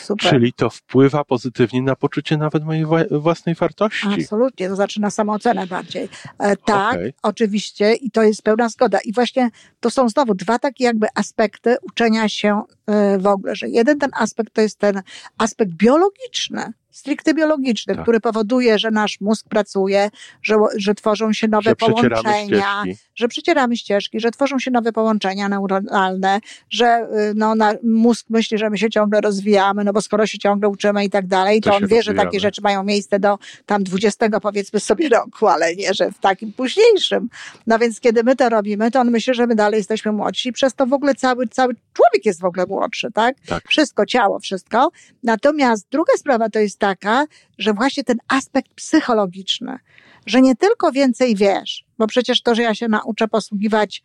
Super. 0.00 0.30
Czyli 0.30 0.52
to 0.52 0.70
wpływa 0.70 1.24
pozytywnie 1.24 1.82
na 1.82 1.96
poczucie 1.96 2.36
nawet 2.36 2.64
mojej 2.64 2.84
własnej 3.10 3.54
wartości. 3.54 4.08
Absolutnie, 4.20 4.68
to 4.68 4.76
znaczy 4.76 5.00
na 5.00 5.10
samoocenę 5.10 5.66
bardziej. 5.66 6.08
E, 6.38 6.56
tak, 6.56 6.94
Okej. 6.94 7.12
oczywiście 7.22 7.94
i 7.94 8.10
to 8.10 8.22
jest 8.22 8.42
pełna 8.42 8.68
zgoda. 8.68 8.98
I 9.04 9.12
właśnie 9.12 9.50
to 9.80 9.90
są 9.90 10.08
znowu 10.08 10.34
dwa 10.34 10.58
takie 10.58 10.84
jakby 10.84 11.06
aspekty 11.14 11.76
uczenia 11.82 12.28
się 12.28 12.62
e, 12.86 13.18
w 13.18 13.26
ogóle, 13.26 13.56
że 13.56 13.68
jeden 13.68 13.98
ten 13.98 14.10
aspekt 14.14 14.54
to 14.54 14.60
jest 14.60 14.78
ten 14.78 15.02
aspekt 15.38 15.72
biologiczny, 15.72 16.72
stricte 16.90 17.34
biologiczny, 17.34 17.94
Tak. 17.94 18.02
który 18.02 18.20
powoduje, 18.20 18.78
że 18.78 18.90
nasz 18.90 19.20
mózg 19.20 19.48
pracuje, 19.48 20.10
że, 20.42 20.54
że 20.76 20.94
tworzą 20.94 21.32
się 21.32 21.48
nowe 21.48 21.70
że 21.70 21.76
połączenia, 21.76 22.84
że 23.14 23.28
przecieramy 23.28 23.76
ścieżki, 23.76 24.20
że 24.20 24.30
tworzą 24.30 24.58
się 24.58 24.70
nowe 24.70 24.92
połączenia 24.92 25.48
neuronalne, 25.48 26.40
że 26.70 27.08
y, 27.30 27.32
no, 27.36 27.54
na, 27.54 27.74
mózg 27.82 28.26
myśli, 28.30 28.58
że 28.58 28.70
my 28.70 28.78
się 28.78 28.90
ciągle 28.90 29.20
rozwijamy, 29.20 29.84
no 29.84 29.92
bo 29.92 30.02
skoro 30.02 30.26
się 30.26 30.38
ciągle 30.38 30.68
uczymy 30.68 31.04
i 31.04 31.10
tak 31.10 31.26
dalej, 31.26 31.60
to, 31.60 31.70
To 31.70 31.76
on 31.76 31.82
wie, 31.82 31.88
że 31.88 31.96
rozwijamy. 31.96 32.24
takie 32.28 32.40
rzeczy 32.40 32.60
mają 32.62 32.84
miejsce 32.84 33.18
do 33.18 33.38
tam 33.66 33.84
20 33.84 34.40
powiedzmy 34.40 34.80
sobie 34.80 35.08
roku, 35.08 35.46
ale 35.46 35.76
nie, 35.76 35.94
że 35.94 36.12
w 36.12 36.18
takim 36.18 36.52
późniejszym. 36.52 37.28
No 37.66 37.78
więc 37.78 38.00
kiedy 38.00 38.22
my 38.24 38.36
to 38.36 38.48
robimy, 38.48 38.90
to 38.90 39.00
on 39.00 39.10
myśli, 39.10 39.34
że 39.34 39.46
my 39.46 39.54
dalej 39.54 39.78
jesteśmy 39.78 40.12
młodsi 40.12 40.48
i 40.48 40.52
przez 40.52 40.74
to 40.74 40.86
w 40.86 40.92
ogóle 40.92 41.14
cały, 41.14 41.48
cały 41.48 41.74
człowiek 41.92 42.26
jest 42.26 42.40
w 42.40 42.44
ogóle 42.44 42.66
młodszy, 42.66 43.08
tak? 43.14 43.36
Tak. 43.46 43.68
Wszystko, 43.68 44.06
ciało, 44.06 44.38
wszystko. 44.38 44.88
Natomiast 45.22 45.86
druga 45.90 46.12
sprawa 46.16 46.50
to 46.50 46.58
jest 46.58 46.78
taka, 46.80 47.26
że 47.58 47.72
właśnie 47.72 48.04
ten 48.04 48.16
aspekt 48.28 48.70
psychologiczny, 48.74 49.78
że 50.26 50.40
nie 50.40 50.56
tylko 50.56 50.92
więcej 50.92 51.36
wiesz, 51.36 51.84
bo 51.98 52.06
przecież 52.06 52.42
to, 52.42 52.54
że 52.54 52.62
ja 52.62 52.74
się 52.74 52.88
nauczę 52.88 53.28
posługiwać 53.28 54.02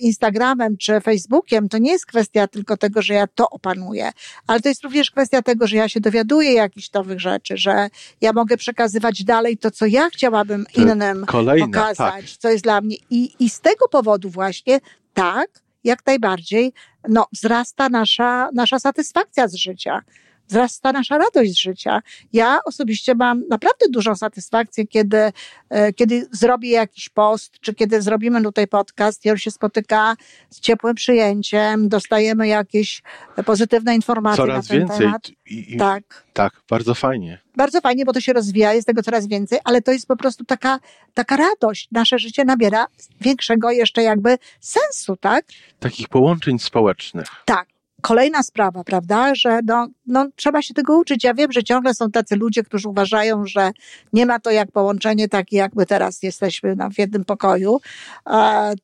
Instagramem 0.00 0.76
czy 0.76 1.00
Facebookiem, 1.00 1.68
to 1.68 1.78
nie 1.78 1.90
jest 1.90 2.06
kwestia 2.06 2.48
tylko 2.48 2.76
tego, 2.76 3.02
że 3.02 3.14
ja 3.14 3.26
to 3.26 3.50
opanuję, 3.50 4.10
ale 4.46 4.60
to 4.60 4.68
jest 4.68 4.84
również 4.84 5.10
kwestia 5.10 5.42
tego, 5.42 5.66
że 5.66 5.76
ja 5.76 5.88
się 5.88 6.00
dowiaduję 6.00 6.52
jakichś 6.52 6.92
nowych 6.92 7.20
rzeczy, 7.20 7.56
że 7.56 7.88
ja 8.20 8.32
mogę 8.32 8.56
przekazywać 8.56 9.24
dalej 9.24 9.58
to, 9.58 9.70
co 9.70 9.86
ja 9.86 10.10
chciałabym 10.10 10.66
To 10.72 10.80
innym 10.80 11.26
Kolejna, 11.26 11.66
pokazać, 11.66 12.32
tak. 12.32 12.38
co 12.38 12.50
jest 12.50 12.64
dla 12.64 12.80
mnie. 12.80 12.96
I, 13.10 13.34
I 13.38 13.50
z 13.50 13.60
tego 13.60 13.88
powodu 13.88 14.30
właśnie 14.30 14.80
tak, 15.14 15.48
jak 15.84 16.06
najbardziej, 16.06 16.72
no, 17.08 17.26
wzrasta 17.32 17.88
nasza, 17.88 18.48
nasza 18.54 18.78
satysfakcja 18.78 19.48
z 19.48 19.54
życia. 19.54 20.02
Wzrasta 20.48 20.92
nasza 20.92 21.18
radość 21.18 21.52
z 21.52 21.58
życia. 21.58 22.02
Ja 22.32 22.58
osobiście 22.64 23.14
mam 23.14 23.42
naprawdę 23.48 23.86
dużą 23.90 24.16
satysfakcję, 24.16 24.86
kiedy, 24.86 25.32
e, 25.70 25.92
kiedy 25.92 26.28
zrobię 26.32 26.70
jakiś 26.70 27.08
post, 27.08 27.60
czy 27.60 27.74
kiedy 27.74 28.02
zrobimy 28.02 28.42
tutaj 28.42 28.66
podcast 28.68 29.24
i 29.24 29.30
on 29.30 29.36
się 29.38 29.50
spotyka 29.50 30.16
z 30.50 30.60
ciepłym 30.60 30.94
przyjęciem, 30.94 31.88
dostajemy 31.88 32.48
jakieś 32.48 33.02
pozytywne 33.44 33.94
informacje 33.94 34.36
Coraz 34.36 34.64
na 34.64 34.68
ten 34.68 34.78
więcej. 34.78 34.98
temat. 34.98 35.28
I, 35.46 35.74
i, 35.74 35.76
Tak 35.76 36.26
tak, 36.36 36.52
bardzo 36.70 36.94
fajnie. 36.94 37.38
bardzo 37.56 37.80
fajnie, 37.80 38.04
bo 38.04 38.12
to 38.12 38.20
się 38.20 38.32
rozwija, 38.32 38.72
jest 38.74 38.86
tego 38.86 39.02
coraz 39.02 39.26
więcej, 39.26 39.58
ale 39.64 39.82
to 39.82 39.92
jest 39.92 40.06
po 40.06 40.16
prostu 40.16 40.44
taka, 40.44 40.78
taka 41.14 41.36
radość. 41.36 41.88
Nasze 41.92 42.18
życie 42.18 42.44
nabiera 42.44 42.86
większego 43.20 43.70
jeszcze 43.70 44.02
jakby 44.02 44.38
sensu, 44.60 45.16
tak? 45.16 45.44
Takich 45.80 46.08
połączeń 46.08 46.58
społecznych. 46.58 47.26
Tak. 47.44 47.68
Kolejna 48.06 48.42
sprawa, 48.42 48.84
prawda, 48.84 49.34
że 49.34 49.60
no, 49.64 49.88
no, 50.06 50.26
trzeba 50.36 50.62
się 50.62 50.74
tego 50.74 50.98
uczyć. 50.98 51.24
Ja 51.24 51.34
wiem, 51.34 51.52
że 51.52 51.64
ciągle 51.64 51.94
są 51.94 52.10
tacy 52.10 52.36
ludzie, 52.36 52.62
którzy 52.62 52.88
uważają, 52.88 53.46
że 53.46 53.70
nie 54.12 54.26
ma 54.26 54.40
to 54.40 54.50
jak 54.50 54.72
połączenie 54.72 55.28
takie, 55.28 55.56
jak 55.56 55.74
my 55.74 55.86
teraz 55.86 56.22
jesteśmy 56.22 56.76
no, 56.76 56.90
w 56.90 56.98
jednym 56.98 57.24
pokoju. 57.24 57.80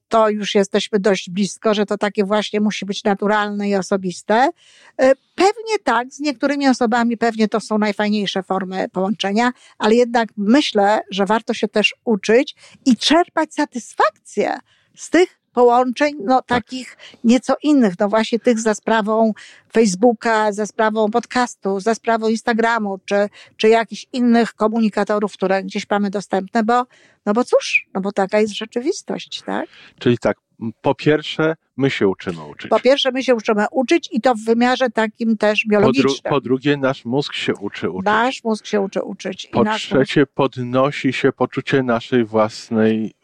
To 0.09 0.29
już 0.29 0.55
jesteśmy 0.55 0.99
dość 0.99 1.31
blisko, 1.31 1.75
że 1.75 1.87
to 1.87 1.99
takie 1.99 2.25
właśnie 2.25 2.61
musi 2.61 2.87
być 2.87 3.05
naturalne 3.05 3.69
i 3.69 3.77
osobiste. 3.77 4.35
E, 4.35 5.13
pewnie 5.35 5.79
tak, 5.85 6.13
z 6.13 6.21
niektórymi 6.21 6.69
osobami 6.69 7.17
pewnie 7.17 7.49
to 7.49 7.61
są 7.61 7.79
najfajniejsze 7.79 8.43
formy 8.43 8.89
połączenia, 8.93 9.53
ale 9.79 9.95
jednak 9.95 10.29
myślę, 10.37 11.01
że 11.11 11.27
warto 11.27 11.55
się 11.55 11.69
też 11.69 11.95
uczyć 12.05 12.57
i 12.87 12.97
czerpać 12.97 13.55
satysfakcję 13.55 14.59
z 14.97 15.11
tych 15.11 15.42
połączeń, 15.53 16.15
no 16.25 16.43
takich 16.43 16.97
nieco 17.25 17.55
innych, 17.63 17.95
no 17.99 18.09
właśnie 18.09 18.39
tych 18.39 18.61
za 18.61 18.75
sprawą 18.75 19.33
Facebooka, 19.73 20.53
za 20.53 20.67
sprawą 20.67 21.11
podcastu, 21.11 21.81
za 21.81 21.95
sprawą 21.95 22.29
Instagramu, 22.29 22.99
czy, 23.05 23.29
czy 23.57 23.69
jakichś 23.69 24.07
innych 24.13 24.55
komunikatorów, 24.55 25.33
które 25.33 25.63
gdzieś 25.63 25.91
mamy 25.91 26.11
dostępne, 26.11 26.65
bo, 26.65 26.87
no 27.27 27.33
bo 27.33 27.45
cóż, 27.45 27.87
no 27.95 28.01
bo 28.01 28.13
taka 28.13 28.41
jest 28.41 28.55
rzeczywistość, 28.55 29.43
tak? 29.47 29.67
Czyli 29.99 30.19
tak, 30.19 30.37
po 30.83 30.95
pierwsze, 30.95 31.55
my 31.77 31.91
się 31.91 32.09
uczymy 32.09 32.45
uczyć. 32.45 32.71
Po 32.71 32.81
pierwsze, 32.81 33.13
my 33.13 33.23
się 33.23 33.35
uczymy 33.35 33.67
uczyć 33.71 34.09
i 34.13 34.21
to 34.21 34.35
w 34.35 34.45
wymiarze 34.45 34.91
takim 34.91 35.37
też 35.37 35.61
Po, 35.63 35.69
dru- 35.69 35.71
biologicznym. 35.71 36.31
po 36.31 36.41
drugie, 36.41 36.77
nasz 36.77 37.05
mózg 37.05 37.35
się 37.35 37.55
uczy 37.55 37.91
uczyć. 37.91 38.05
Nasz 38.07 38.45
mózg 38.45 38.67
się 38.67 38.81
uczy 38.81 39.03
uczyć. 39.03 39.49
Po 39.53 39.65
mózg 39.65 39.77
trzecie, 39.79 40.27
podnosi 40.27 41.13
się 41.13 41.33
poczucie 41.33 41.83
naszej 41.83 42.25
własnej 42.25 43.15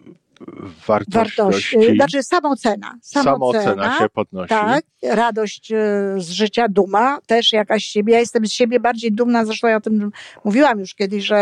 wartości. 0.87 1.19
wartości, 1.19 1.97
znaczy 1.97 2.23
samoocena. 2.23 2.95
Samoocena 3.03 3.63
Samoocena, 3.63 3.99
się 3.99 4.09
podnosi. 4.09 4.49
Tak, 4.49 4.85
radość 5.03 5.73
e, 5.73 5.77
z 6.19 6.31
życia, 6.31 6.69
duma, 6.69 7.19
też 7.27 7.53
jakaś 7.53 7.85
siebie. 7.85 8.13
Ja 8.13 8.21
jestem 8.21 8.47
z 8.47 8.53
siebie 8.53 8.81
bardziej 8.81 9.13
dumna, 9.13 9.45
zresztą 9.45 9.69
ja 9.69 9.77
o 9.77 9.81
tym 9.81 10.11
mówiłam 10.45 10.81
już 10.81 10.95
kiedyś, 10.95 11.25
że 11.25 11.37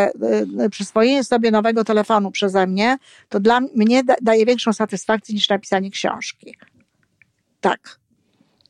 e, 0.59 0.71
przyswojenie 0.71 1.25
sobie 1.25 1.51
nowego 1.51 1.85
telefonu 1.85 2.31
przeze 2.31 2.67
mnie, 2.67 2.97
to 3.29 3.41
dla 3.41 3.61
mnie 3.61 4.05
da, 4.05 4.15
daje 4.23 4.47
większą 4.47 4.73
satysfakcję 4.73 5.35
niż 5.35 5.49
napisanie 5.49 5.91
książki. 5.91 6.57
Tak, 7.61 7.99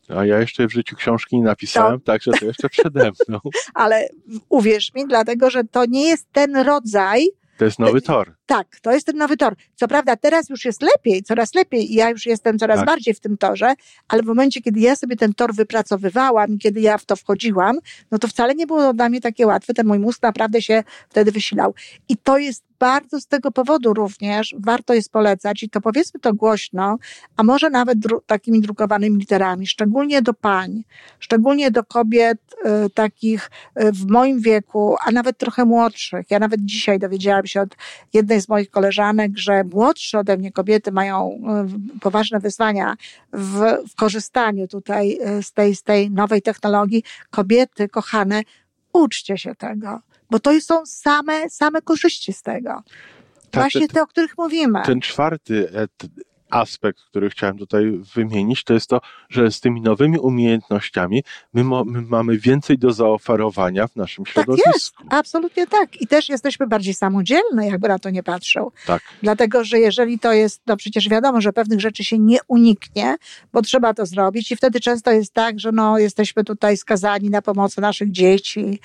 A 0.08 0.24
ja 0.24 0.38
jeszcze 0.38 0.66
w 0.66 0.72
życiu 0.72 0.96
książki 0.96 1.36
nie 1.36 1.42
napisałem, 1.42 2.00
także 2.00 2.30
to 2.40 2.44
jeszcze 2.46 2.68
przede 2.68 3.10
mną. 3.28 3.38
ale 3.74 4.08
uwierz 4.48 4.94
mi, 4.94 5.06
dlatego, 5.06 5.50
że 5.50 5.64
to 5.64 5.84
nie 5.86 6.08
jest 6.08 6.32
ten 6.32 6.56
rodzaj, 6.56 7.26
To 7.58 7.64
jest 7.64 7.78
nowy 7.78 8.00
tor. 8.02 8.34
Tak, 8.46 8.80
to 8.82 8.92
jest 8.92 9.06
ten 9.06 9.16
nowy 9.16 9.36
tor. 9.36 9.54
Co 9.74 9.88
prawda 9.88 10.16
teraz 10.16 10.48
już 10.48 10.64
jest 10.64 10.82
lepiej, 10.82 11.22
coraz 11.22 11.54
lepiej 11.54 11.92
i 11.92 11.94
ja 11.94 12.10
już 12.10 12.26
jestem 12.26 12.58
coraz 12.58 12.76
Tak. 12.76 12.86
bardziej 12.86 13.14
w 13.14 13.20
tym 13.20 13.36
torze, 13.36 13.74
ale 14.08 14.22
w 14.22 14.26
momencie, 14.26 14.60
kiedy 14.62 14.80
ja 14.80 14.96
sobie 14.96 15.16
ten 15.16 15.34
tor 15.34 15.54
wypracowywałam 15.54 16.50
i 16.50 16.58
kiedy 16.58 16.80
ja 16.80 16.98
w 16.98 17.04
to 17.04 17.16
wchodziłam, 17.16 17.78
no 18.10 18.18
to 18.18 18.28
wcale 18.28 18.54
nie 18.54 18.66
było 18.66 18.94
dla 18.94 19.08
mnie 19.08 19.20
takie 19.20 19.46
łatwe. 19.46 19.74
Ten 19.74 19.86
mój 19.86 19.98
mózg 19.98 20.22
naprawdę 20.22 20.62
się 20.62 20.84
wtedy 21.08 21.32
wysilał. 21.32 21.74
I 22.08 22.16
to 22.16 22.38
jest 22.38 22.64
bardzo 22.78 23.20
z 23.20 23.26
tego 23.26 23.50
powodu 23.52 23.94
również 23.94 24.54
warto 24.58 24.94
jest 24.94 25.12
polecać 25.12 25.62
i 25.62 25.70
to 25.70 25.80
powiedzmy 25.80 26.20
to 26.20 26.34
głośno, 26.34 26.98
a 27.36 27.42
może 27.42 27.70
nawet 27.70 27.98
dru- 27.98 28.20
takimi 28.26 28.60
drukowanymi 28.60 29.18
literami, 29.18 29.66
szczególnie 29.66 30.22
do 30.22 30.34
pań, 30.34 30.84
szczególnie 31.18 31.70
do 31.70 31.84
kobiet 31.84 32.38
y, 32.86 32.90
takich 32.90 33.50
y, 33.80 33.92
w 33.92 34.06
moim 34.06 34.40
wieku, 34.40 34.96
a 35.06 35.10
nawet 35.12 35.38
trochę 35.38 35.64
młodszych. 35.64 36.26
Ja 36.30 36.38
nawet 36.38 36.60
dzisiaj 36.64 36.98
dowiedziałam 36.98 37.46
się 37.46 37.60
od 37.60 37.76
jednej 38.12 38.35
z 38.40 38.48
moich 38.48 38.70
koleżanek, 38.70 39.32
że 39.34 39.64
młodsze 39.64 40.18
ode 40.18 40.36
mnie 40.36 40.52
kobiety 40.52 40.92
mają 40.92 41.40
y, 41.96 42.00
poważne 42.00 42.40
wyzwania 42.40 42.96
w, 43.32 43.60
w 43.88 43.94
korzystaniu 43.94 44.68
tutaj 44.68 45.18
y, 45.38 45.42
z 45.42 45.52
tej, 45.52 45.76
z 45.76 45.82
tej 45.82 46.10
nowej 46.10 46.42
technologii. 46.42 47.02
Kobiety, 47.30 47.88
kochane, 47.88 48.42
uczcie 48.92 49.38
się 49.38 49.54
tego, 49.54 50.00
bo 50.30 50.38
to 50.38 50.60
są 50.60 50.86
same, 50.86 51.50
same 51.50 51.82
korzyści 51.82 52.32
z 52.32 52.42
tego. 52.42 52.82
Tak, 53.50 53.62
Właśnie 53.62 53.88
te- 53.88 54.02
o 54.02 54.06
których 54.06 54.38
mówimy. 54.38 54.82
Ten 54.84 55.00
czwarty 55.00 55.68
e, 55.74 55.88
aspekt, 56.60 57.00
który 57.00 57.30
chciałem 57.30 57.58
tutaj 57.58 57.84
wymienić, 58.14 58.64
to 58.64 58.74
jest 58.74 58.88
to, 58.90 59.00
że 59.28 59.50
z 59.50 59.60
tymi 59.60 59.80
nowymi 59.80 60.18
umiejętnościami 60.18 61.22
my, 61.54 61.64
mo, 61.64 61.84
my 61.84 62.02
mamy 62.02 62.38
więcej 62.38 62.78
do 62.78 62.92
zaoferowania 62.92 63.86
w 63.86 63.96
naszym 63.96 64.24
Tak 64.24 64.32
środowisku. 64.32 64.70
jest, 64.74 64.94
absolutnie 65.10 65.66
tak. 65.66 66.00
I 66.00 66.06
też 66.06 66.28
jesteśmy 66.28 66.66
bardziej 66.66 66.94
samodzielne, 66.94 67.66
jakby 67.66 67.88
na 67.88 67.98
to 67.98 68.10
nie 68.10 68.22
patrzył. 68.22 68.72
Tak. 68.86 69.02
Dlatego, 69.22 69.64
że 69.64 69.78
jeżeli 69.78 70.18
to 70.18 70.32
jest, 70.32 70.62
no 70.66 70.76
przecież 70.76 71.08
wiadomo, 71.08 71.40
że 71.40 71.52
pewnych 71.52 71.80
rzeczy 71.80 72.04
się 72.04 72.18
nie 72.18 72.38
uniknie, 72.48 73.16
bo 73.52 73.62
trzeba 73.62 73.94
to 73.94 74.06
zrobić 74.06 74.52
i 74.52 74.56
wtedy 74.56 74.80
często 74.80 75.10
jest 75.10 75.32
tak, 75.32 75.60
że 75.60 75.72
no, 75.72 75.98
jesteśmy 75.98 76.44
tutaj 76.44 76.76
skazani 76.76 77.30
na 77.30 77.42
pomoc 77.42 77.76
naszych 77.76 78.10
dzieci, 78.10 78.80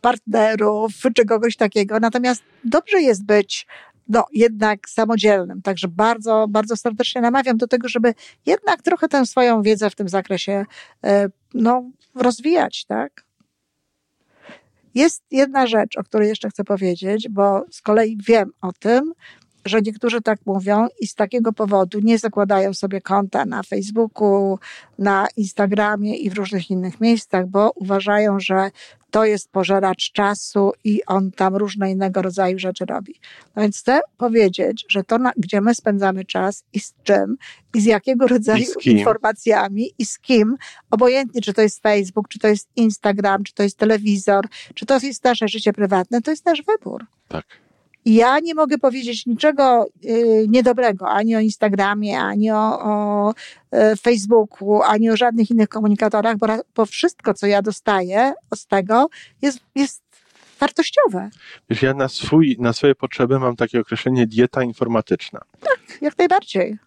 partnerów 0.00 0.92
czy 1.16 1.24
kogoś 1.24 1.56
takiego. 1.56 2.00
Natomiast 2.00 2.42
dobrze 2.64 3.00
jest 3.00 3.24
być 3.24 3.66
no, 4.08 4.24
jednak 4.32 4.88
samodzielnym. 4.88 5.62
Także 5.62 5.88
bardzo, 5.88 6.46
bardzo 6.48 6.76
serdecznie 6.76 7.20
namawiam 7.20 7.56
do 7.56 7.66
tego, 7.66 7.88
żeby 7.88 8.14
jednak 8.46 8.82
trochę 8.82 9.08
tę 9.08 9.26
swoją 9.26 9.62
wiedzę 9.62 9.90
w 9.90 9.94
tym 9.94 10.08
zakresie 10.08 10.66
e, 11.04 11.28
no, 11.54 11.90
rozwijać, 12.14 12.84
tak? 12.84 13.28
Jest 14.94 15.24
jedna 15.30 15.66
rzecz, 15.66 15.96
o 15.96 16.04
której 16.04 16.28
jeszcze 16.28 16.50
chcę 16.50 16.64
powiedzieć, 16.64 17.28
bo 17.30 17.64
z 17.70 17.82
kolei 17.82 18.18
wiem 18.26 18.50
o 18.60 18.72
tym 18.72 19.12
że 19.64 19.82
niektórzy 19.82 20.20
tak 20.20 20.38
mówią 20.46 20.86
i 21.00 21.06
z 21.06 21.14
takiego 21.14 21.52
powodu 21.52 22.00
nie 22.00 22.18
zakładają 22.18 22.74
sobie 22.74 23.00
konta 23.00 23.44
na 23.44 23.62
Facebooku, 23.62 24.58
na 24.98 25.28
Instagramie 25.36 26.16
i 26.16 26.30
w 26.30 26.34
różnych 26.34 26.70
innych 26.70 27.00
miejscach, 27.00 27.46
bo 27.46 27.70
uważają, 27.74 28.40
że 28.40 28.70
to 29.10 29.24
jest 29.24 29.50
pożeracz 29.50 30.12
czasu 30.12 30.72
i 30.84 31.04
on 31.06 31.30
tam 31.30 31.56
różne 31.56 31.90
innego 31.90 32.22
rodzaju 32.22 32.58
rzeczy 32.58 32.84
robi. 32.84 33.14
No 33.56 33.62
więc 33.62 33.78
chcę 33.78 34.00
powiedzieć, 34.16 34.84
że 34.88 35.04
to, 35.04 35.18
na, 35.18 35.32
gdzie 35.36 35.60
my 35.60 35.74
spędzamy 35.74 36.24
czas 36.24 36.64
i 36.72 36.80
z 36.80 36.94
czym, 37.02 37.36
i 37.74 37.80
z 37.80 37.84
jakiego 37.84 38.26
rodzaju 38.26 38.64
z 38.64 38.86
informacjami 38.86 39.90
i 39.98 40.04
z 40.04 40.18
kim, 40.18 40.56
obojętnie 40.90 41.40
czy 41.40 41.54
to 41.54 41.62
jest 41.62 41.82
Facebook, 41.82 42.28
czy 42.28 42.38
to 42.38 42.48
jest 42.48 42.68
Instagram, 42.76 43.44
czy 43.44 43.54
to 43.54 43.62
jest 43.62 43.76
telewizor, 43.76 44.48
czy 44.74 44.86
to 44.86 44.98
jest 45.02 45.24
nasze 45.24 45.48
życie 45.48 45.72
prywatne, 45.72 46.22
to 46.22 46.30
jest 46.30 46.46
nasz 46.46 46.62
wybór. 46.62 47.06
Tak. 47.28 47.67
Ja 48.08 48.38
nie 48.38 48.54
mogę 48.54 48.78
powiedzieć 48.78 49.26
niczego 49.26 49.86
y, 50.04 50.46
niedobrego 50.48 51.08
ani 51.08 51.36
o 51.36 51.40
Instagramie, 51.40 52.20
ani 52.20 52.50
o, 52.50 52.80
o 52.82 53.30
y, 53.32 53.96
Facebooku, 53.96 54.82
ani 54.82 55.10
o 55.10 55.16
żadnych 55.16 55.50
innych 55.50 55.68
komunikatorach, 55.68 56.36
bo, 56.36 56.46
bo 56.74 56.86
wszystko, 56.86 57.34
co 57.34 57.46
ja 57.46 57.62
dostaję 57.62 58.32
z 58.54 58.66
tego, 58.66 59.08
jest, 59.42 59.58
jest 59.74 60.02
wartościowe. 60.60 61.30
Wiesz, 61.70 61.82
ja 61.82 61.94
na, 61.94 62.08
swój, 62.08 62.56
na 62.58 62.72
swoje 62.72 62.94
potrzeby 62.94 63.38
mam 63.38 63.56
takie 63.56 63.80
określenie 63.80 64.26
dieta 64.26 64.62
informatyczna. 64.62 65.40
Jak 66.00 66.18
najbardziej. 66.18 66.78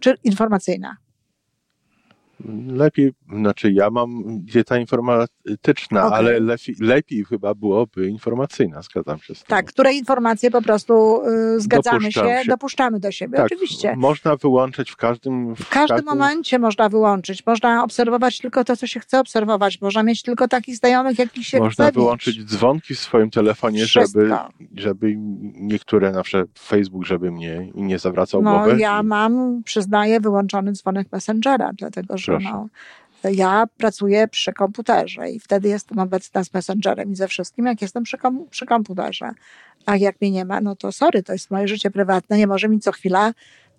Czy 0.00 0.14
informacyjna. 0.24 0.96
Lepiej, 2.66 3.12
znaczy 3.38 3.72
ja 3.72 3.90
mam 3.90 4.22
dieta 4.44 4.78
informatyczna, 4.78 6.06
Okej. 6.06 6.18
ale 6.18 6.40
lepiej, 6.40 6.74
lepiej 6.80 7.24
chyba 7.24 7.54
byłoby 7.54 8.08
informacyjna, 8.08 8.82
zgadzam 8.82 9.18
się 9.18 9.34
z 9.34 9.38
tym. 9.38 9.46
Tak, 9.48 9.66
które 9.66 9.92
informacje 9.92 10.50
po 10.50 10.62
prostu 10.62 11.22
y, 11.56 11.60
zgadzamy 11.60 11.98
Dopuszczam 11.98 12.28
się, 12.28 12.42
się. 12.42 12.48
dopuszczamy 12.50 13.00
do 13.00 13.10
siebie. 13.12 13.36
Tak, 13.36 13.46
Oczywiście. 13.46 13.96
Można 13.96 14.36
wyłączyć 14.36 14.90
w 14.90 14.96
każdym... 14.96 15.56
W 15.56 15.68
każdym 15.68 16.04
momencie 16.04 16.58
można 16.58 16.88
wyłączyć. 16.88 17.46
Można 17.46 17.84
obserwować 17.84 18.38
tylko 18.38 18.64
to, 18.64 18.76
co 18.76 18.86
się 18.86 19.00
chce 19.00 19.20
obserwować. 19.20 19.80
Można 19.80 20.02
mieć 20.02 20.22
tylko 20.22 20.48
takich 20.48 20.76
znajomych, 20.76 21.18
jakich 21.18 21.46
się 21.46 21.58
Można 21.58 21.84
chce 21.84 21.92
wyłączyć 21.92 22.38
mieć. 22.38 22.46
dzwonki 22.50 22.94
w 22.94 22.98
swoim 22.98 23.30
telefonie, 23.30 23.86
żeby, 23.86 24.04
Wszystko. 24.06 24.48
żeby 24.76 25.14
niektóre, 25.54 26.12
na 26.12 26.22
przykład 26.22 26.48
Facebook, 26.58 27.04
żeby 27.06 27.30
mnie 27.32 27.70
nie 27.74 27.98
zawracał 27.98 28.42
No, 28.42 28.58
głowy. 28.58 28.80
ja 28.80 29.02
mam, 29.02 29.62
przyznaję, 29.64 30.20
wyłączony 30.20 30.72
dzwonek 30.72 31.08
Messengera, 31.12 31.70
dlatego 31.78 32.18
że 32.18 32.29
No, 32.38 32.68
ja 33.30 33.64
pracuję 33.76 34.28
przy 34.28 34.52
komputerze 34.52 35.30
i 35.30 35.40
wtedy 35.40 35.68
jestem 35.68 35.98
obecna 35.98 36.44
z 36.44 36.54
Messengerem 36.54 37.12
i 37.12 37.16
ze 37.16 37.28
wszystkim, 37.28 37.66
jak 37.66 37.82
jestem 37.82 38.02
przy, 38.02 38.18
kom- 38.18 38.46
przy 38.50 38.66
komputerze. 38.66 39.30
A 39.86 39.96
jak 39.96 40.20
mnie 40.20 40.30
nie 40.30 40.44
ma, 40.44 40.60
no 40.60 40.76
to 40.76 40.92
sorry, 40.92 41.22
to 41.22 41.32
jest 41.32 41.50
moje 41.50 41.68
życie 41.68 41.90
prywatne, 41.90 42.38
nie 42.38 42.46
może 42.46 42.68
mi 42.68 42.80
co 42.80 42.92
chwila 42.92 43.32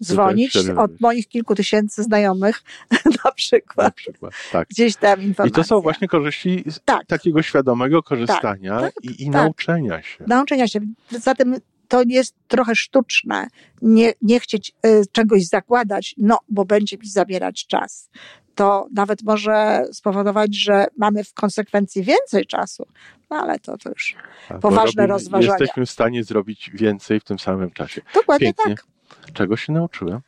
dzwonić 0.04 0.50
przerywać. 0.50 0.86
od 0.92 1.02
moich 1.02 1.28
kilku 1.28 1.56
tysięcy 1.56 2.04
znajomych 2.04 2.64
na 2.92 2.98
Na 3.26 3.32
przykład. 3.32 3.96
przykład. 3.96 4.34
Tak. 4.52 4.68
Gdzieś 4.68 4.96
tam 4.96 5.22
I 5.22 5.26
informacja. 5.26 5.64
to 5.64 5.68
są 5.68 5.82
właśnie 5.82 6.08
korzyści 6.08 6.64
z 6.68 6.80
Tak. 6.86 7.06
takiego 7.08 7.42
świadomego 7.42 8.04
korzystania 8.04 8.80
tak, 8.80 8.94
i, 9.04 9.24
i 9.24 9.26
tak. 9.26 9.34
nauczenia 9.34 10.02
się. 10.02 10.24
nauczenia 10.28 10.68
się. 10.68 10.80
Zatem 11.12 11.56
to 11.88 12.02
jest 12.08 12.36
trochę 12.48 12.76
sztuczne. 12.76 13.48
Nie, 13.82 14.14
nie 14.22 14.40
chcieć 14.40 14.72
y, 14.86 15.04
czegoś 15.12 15.46
zakładać, 15.48 16.16
no, 16.18 16.40
bo 16.50 16.66
będzie 16.66 16.98
mi 16.98 17.08
zabierać 17.10 17.68
czas. 17.68 18.10
To 18.56 18.88
nawet 18.94 19.24
może 19.24 19.86
spowodować, 19.94 20.56
że 20.56 20.86
mamy 20.98 21.24
w 21.24 21.34
konsekwencji 21.34 22.04
więcej 22.04 22.46
czasu. 22.46 22.88
No 23.30 23.38
ale 23.38 23.60
to, 23.60 23.78
to 23.78 23.90
już 23.90 24.16
bo 24.50 24.60
poważne 24.60 25.04
robimy- 25.04 25.08
rozważania. 25.08 25.58
Jesteśmy 25.60 25.86
w 25.86 25.90
stanie 25.90 26.24
zrobić 26.24 26.72
więcej 26.74 27.20
w 27.20 27.24
tym 27.24 27.40
samym 27.40 27.72
czasie. 27.72 28.02
dokładnie 28.14 28.54
Pięknie. 28.54 28.76
tak. 28.76 28.86
Czego 29.34 29.58
się 29.58 29.74
nauczyłem? 29.74 30.20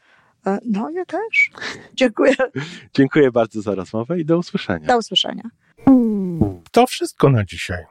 E, 0.48 0.60
No, 0.66 0.90
ja 0.90 1.06
też. 1.06 1.52
Dziękuję. 2.00 2.36
Dziękuję 2.94 3.32
bardzo 3.32 3.62
za 3.62 3.76
rozmowę 3.76 4.20
i 4.20 4.26
do 4.26 4.38
usłyszenia. 4.38 4.88
Do 4.88 4.98
usłyszenia. 4.98 5.44
To 6.72 6.88
wszystko 6.88 7.30
na 7.30 7.46
dzisiaj. 7.46 7.84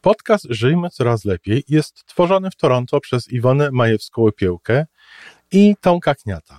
Podcast 0.00 0.46
Żyjmy 0.50 0.90
Coraz 0.90 1.24
Lepiej 1.24 1.64
jest 1.68 2.04
tworzony 2.06 2.50
w 2.50 2.56
Toronto 2.56 3.00
przez 3.00 3.32
Iwonę 3.32 3.70
Majewską-Opiełkę 3.70 4.84
i 5.52 5.74
Tomka 5.80 6.14
Kniata. 6.14 6.58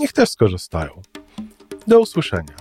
Niech 0.00 0.12
też 0.12 0.30
skorzystają. 0.30 1.02
Do 1.86 2.00
usłyszenia. 2.00 2.59